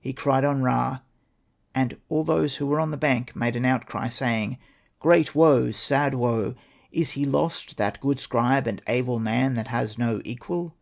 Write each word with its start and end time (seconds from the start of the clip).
He 0.00 0.12
cried 0.12 0.44
on 0.44 0.60
Ra; 0.64 0.98
and 1.72 1.98
all 2.08 2.24
those 2.24 2.56
who 2.56 2.66
were 2.66 2.80
on 2.80 2.90
the 2.90 2.96
bank 2.96 3.36
made 3.36 3.54
an 3.54 3.64
outcry, 3.64 4.08
saying, 4.08 4.58
* 4.78 4.98
Great 4.98 5.36
woe! 5.36 5.70
Sad 5.70 6.14
woe! 6.14 6.56
Is 6.90 7.12
he 7.12 7.24
lost, 7.24 7.76
that 7.76 8.00
good 8.00 8.18
scribe 8.18 8.66
and 8.66 8.82
able 8.88 9.20
man 9.20 9.54
that 9.54 9.68
has 9.68 9.96
no 9.96 10.20
equal 10.24 10.74